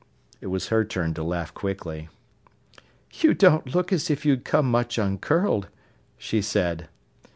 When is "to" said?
1.13-1.21